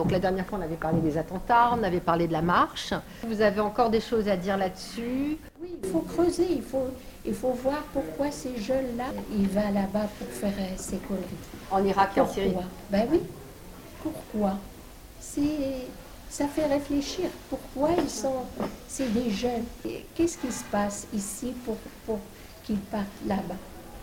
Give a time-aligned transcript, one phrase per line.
[0.00, 2.94] Donc la dernière fois, on avait parlé des attentats, on avait parlé de la marche.
[3.22, 5.36] Vous avez encore des choses à dire là-dessus?
[5.60, 6.86] Oui, il faut creuser, il faut,
[7.22, 11.26] il faut voir pourquoi ces jeunes-là, ils vont là-bas pour faire euh, ces conneries.
[11.70, 12.54] En Irak et en Syrie?
[12.88, 13.20] Ben oui.
[14.02, 14.54] Pourquoi?
[16.30, 17.26] Ça fait réfléchir.
[17.50, 18.44] Pourquoi ils sont
[18.88, 19.64] c'est des jeunes
[20.14, 21.76] Qu'est-ce qui se passe ici pour,
[22.06, 22.20] pour
[22.64, 23.56] qu'ils partent là-bas?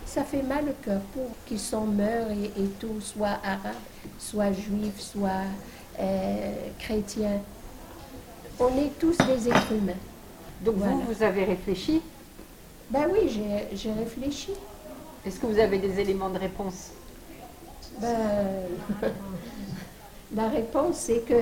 [0.06, 3.74] Ça fait mal au cœur pour qu'ils s'en meurent et, et tout, soit arabes,
[4.18, 5.44] soit juifs, soit
[6.78, 7.40] chrétiens.
[8.60, 9.92] On est tous des êtres humains.
[10.62, 10.92] Donc Voilà.
[10.94, 12.00] vous, vous avez réfléchi.
[12.90, 13.28] Ben oui,
[13.74, 14.50] j'ai- réfléchi.
[15.26, 16.90] Est-ce que vous avez des éléments de réponse
[18.00, 18.16] Ben,
[20.34, 21.34] la réponse, c'est que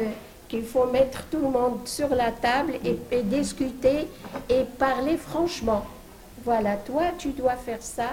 [0.48, 4.06] qu'il faut mettre tout le monde sur la table et, et discuter
[4.48, 5.84] et parler franchement.
[6.44, 8.10] Voilà, toi, tu dois faire ça,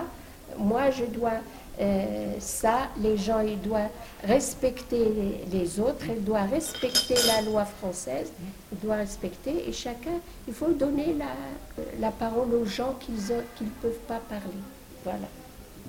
[0.58, 1.34] moi, je dois
[1.82, 2.90] euh, ça.
[3.02, 3.90] Les gens, ils doivent
[4.24, 8.32] respecter les, les autres, ils doivent respecter la loi française,
[8.72, 10.18] ils doivent respecter, et chacun,
[10.48, 14.62] il faut donner la, la parole aux gens qu'ils ne peuvent pas parler.
[15.04, 15.28] Voilà.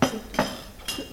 [0.00, 0.42] Tout.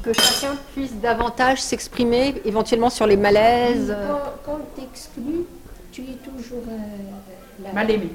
[0.04, 3.90] Que chacun puisse davantage s'exprimer, éventuellement sur les malaises.
[3.90, 4.08] euh,
[4.46, 5.46] Quand, quand tu exclus,
[5.92, 7.74] tu es toujours euh.
[7.74, 8.10] Mal aimé.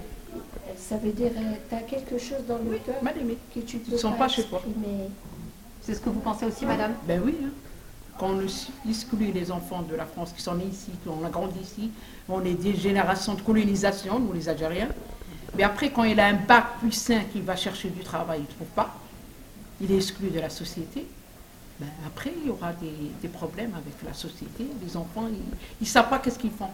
[0.77, 1.31] Ça veut dire
[1.69, 2.97] tu as quelque chose dans le cœur
[3.55, 4.63] que tu peux Ils sont pas chez toi.
[5.87, 6.95] C'est ce que vous pensez aussi, madame?
[7.07, 7.37] Ben oui.
[7.45, 7.51] hein.
[8.19, 8.41] Quand on
[8.91, 11.93] exclut les enfants de la France qui sont nés ici, qui ont grandi ici,
[12.29, 14.89] on est des générations de colonisation, nous les Algériens.
[15.57, 18.57] Mais après, quand il a un bac 5, il va chercher du travail, il ne
[18.57, 18.97] trouve pas.
[19.81, 21.07] Il est exclu de la société.
[21.79, 24.67] Ben après, il y aura des, problèmes avec la société.
[24.83, 26.71] Les enfants, ils ne savent pas qu'est-ce qu'ils font.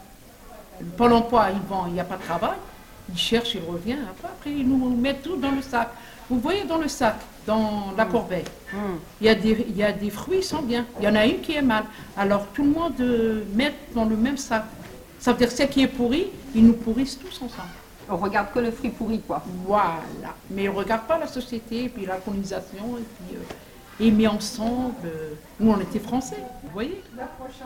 [0.80, 2.56] Le Pôle emploi, ils vont, il n'y a pas de travail.
[3.10, 4.06] Ils cherchent, ils reviennent.
[4.10, 5.88] Après, après, ils nous mettent tout dans le sac.
[6.30, 8.44] Vous voyez dans le sac, dans la corbeille,
[9.20, 10.86] il y, a des, il y a des fruits, ils sont bien.
[10.98, 11.84] Il y en a une qui est mal.
[12.16, 14.64] Alors tout le monde euh, met dans le même sac.
[15.18, 17.68] Ça veut dire que ce qui est pourri, ils nous pourrissent tous ensemble.
[18.08, 19.42] On regarde que le fruit pourri, quoi.
[19.66, 20.34] Voilà.
[20.50, 24.94] Mais ils ne regardent pas la société, puis la colonisation, et puis euh, aimer ensemble.
[25.04, 25.34] euh.
[25.60, 27.02] Nous, on était français, vous voyez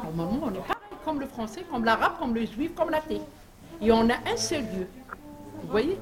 [0.04, 3.20] Normalement, on est pareil, comme le français, comme l'arabe, comme le juif, comme l'athée.
[3.80, 4.88] Et on a un seul Dieu.
[5.62, 5.98] Vous voyez?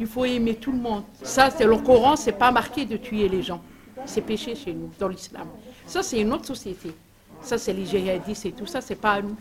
[0.00, 1.04] Il faut aimer tout le monde.
[1.22, 3.60] Ça, c'est le Coran, c'est pas marqué de tuer les gens.
[4.06, 5.46] C'est péché chez nous, dans l'islam.
[5.86, 6.92] Ça, c'est une autre société.
[7.40, 9.36] Ça, c'est les djihadistes et tout ça, c'est pas nous.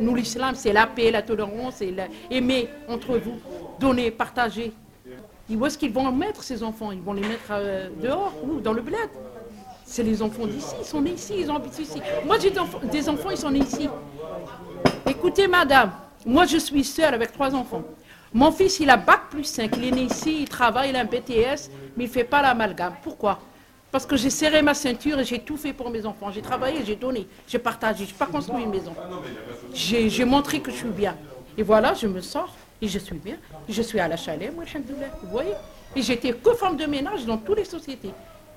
[0.00, 3.38] Nous, l'islam, c'est la paix, la tolérance, c'est la- aimer entre vous,
[3.78, 4.72] donner, partager.
[5.50, 6.92] Et où est-ce qu'ils vont mettre ces enfants?
[6.92, 8.96] Ils vont les mettre euh, dehors, ou dans le bled?
[9.84, 12.00] C'est les enfants d'ici, ils sont nés ici, ils ont habité ici.
[12.24, 12.50] Moi, j'ai
[12.90, 13.88] des enfants, ils sont nés ici.
[15.06, 15.92] Écoutez, madame,
[16.24, 17.82] moi, je suis seule avec trois enfants.
[18.34, 21.00] Mon fils, il a bac plus 5, il est né ici, il travaille, il a
[21.00, 22.94] un BTS, mais il ne fait pas l'amalgame.
[23.02, 23.38] Pourquoi?
[23.90, 26.32] Parce que j'ai serré ma ceinture et j'ai tout fait pour mes enfants.
[26.32, 28.94] J'ai travaillé, j'ai donné, j'ai partagé, je n'ai pas construit une maison.
[29.74, 31.14] J'ai montré que je suis bien.
[31.58, 33.36] Et voilà, je me sors et je suis bien.
[33.68, 34.64] Je suis à la chalet, moi,
[35.22, 35.52] vous voyez?
[35.94, 38.12] Et j'étais que femme de ménage dans toutes les sociétés.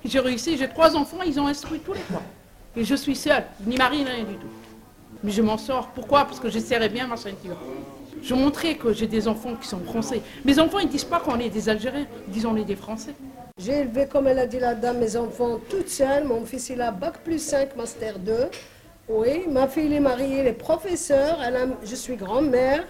[0.05, 2.21] J'ai réussi, j'ai trois enfants, ils ont instruit tous les trois.
[2.77, 4.47] Et je suis seule, ni mari, ni rien du tout.
[5.21, 5.89] Mais je m'en sors.
[5.89, 6.23] Pourquoi?
[6.23, 7.57] Parce que je serrais bien ma ceinture.
[8.23, 10.21] Je montrais que j'ai des enfants qui sont français.
[10.43, 12.75] Mes enfants, ils ne disent pas qu'on est des Algériens, ils disent on est des
[12.75, 13.13] Français.
[13.57, 16.25] J'ai élevé, comme elle a dit la dame, mes enfants toute seule.
[16.25, 18.33] Mon fils, il a bac plus 5, master 2.
[19.07, 21.37] Oui, ma fille, elle est mariée, elle est professeure.
[21.45, 22.83] Elle a- je suis grand-mère.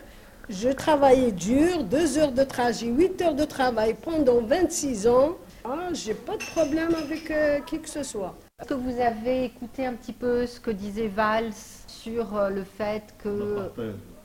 [0.47, 5.35] Je travaillais dur, deux heures de trajet, huit heures de travail pendant 26 ans.
[5.65, 8.35] Ah, j'ai pas de problème avec euh, qui que ce soit.
[8.61, 11.51] Est-ce que vous avez écouté un petit peu ce que disait Valls
[11.87, 13.71] sur euh, le fait que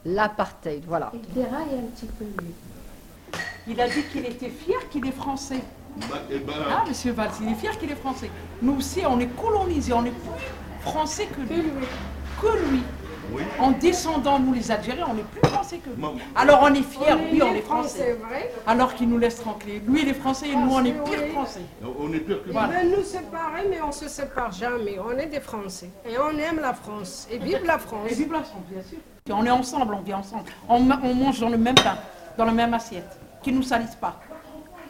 [0.05, 1.13] l'apartheid, voilà.
[1.15, 2.53] Il déraille un petit peu lui.
[3.69, 5.61] Il a dit qu'il était fier qu'il est français.
[6.03, 8.31] Ah, monsieur Valls, il est fier qu'il est français.
[8.63, 10.45] Nous aussi, on est colonisés, on est plus
[10.83, 11.65] français que lui.
[12.41, 12.83] Que lui.
[13.61, 16.05] En descendant, nous les Algériens, on est plus français que lui.
[16.35, 18.15] Alors on est fiers, oui, on est français.
[18.15, 18.53] vrai.
[18.67, 19.83] Alors qu'il nous laisse tranquille.
[19.87, 21.31] Lui, il est français et nous, on est pire oui.
[21.31, 21.61] français.
[22.01, 22.69] On est pire que Voilà.
[22.69, 24.97] Ben, nous séparer, mais on se sépare jamais.
[24.99, 25.91] On est des Français.
[26.09, 27.29] Et on aime la France.
[27.31, 28.11] Et vive la France.
[28.11, 28.99] Et vive la France, bien sûr.
[29.33, 30.45] On est ensemble, on vit ensemble.
[30.69, 31.97] On, ma- on mange dans le même pain,
[32.39, 34.17] dans la même assiette, qui ne nous salissent pas.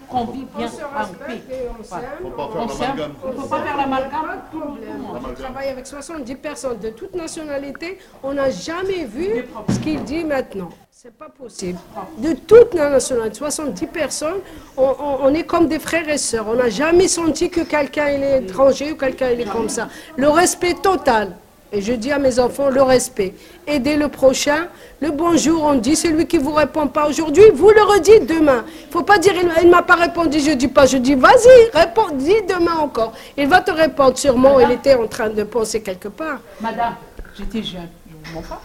[0.08, 0.96] Qu'on vit bien On se en paix.
[0.98, 2.04] respecte et on Voilà.
[2.08, 2.18] s'aime.
[2.22, 3.12] Faut pas On faire s'aime, l'amalgame.
[3.22, 4.10] on ne peut pas faire l'amalgame.
[4.10, 5.02] Pas de problème.
[5.36, 7.98] Je travaille avec 70 personnes de toute nationalité.
[8.24, 10.70] On n'a jamais vu ce qu'il dit maintenant.
[10.90, 11.78] C'est pas possible.
[12.18, 14.40] De toute la nationalité, 70 personnes,
[14.76, 16.46] on, on- on est comme des frères et sœurs.
[16.48, 19.88] On n'a jamais senti que quelqu'un est étranger ou quelqu'un est comme ça.
[20.16, 21.36] Le respect total.
[21.72, 23.34] Et je dis à mes enfants le respect.
[23.66, 24.66] Aidez le prochain.
[25.00, 28.64] Le bonjour, on dit celui qui vous répond pas aujourd'hui, vous le redites demain.
[28.88, 30.86] Il faut pas dire il, il m'a pas répondu, je dis pas.
[30.86, 33.12] Je dis vas-y, réponds, dis demain encore.
[33.36, 34.58] Il va te répondre sûrement.
[34.58, 36.40] Il était en train de penser quelque part.
[36.60, 36.96] Madame,
[37.38, 38.60] j'étais jeune, je ne vous mens pas.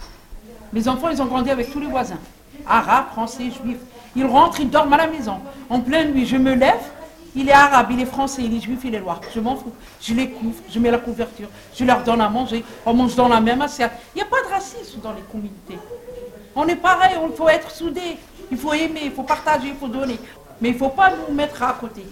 [0.72, 2.18] Mes enfants, ils ont grandi avec tous les voisins.
[2.66, 3.78] Arabes, français, juifs.
[4.16, 5.36] Ils rentrent, ils dorment à la maison.
[5.70, 6.74] En pleine nuit, je me lève,
[7.36, 9.20] il est arabe, il est français, il est juif, il est noir.
[9.34, 9.72] Je m'en fous.
[10.00, 13.28] Je les couvre, je mets la couverture, je leur donne à manger, on mange dans
[13.28, 13.92] la même assiette.
[14.14, 15.78] Il n'y a pas de racisme dans les communautés.
[16.54, 18.16] On est pareil, il faut être soudés,
[18.50, 20.18] il faut aimer, il faut partager, il faut donner.
[20.60, 22.02] Mais il ne faut pas nous mettre à côté.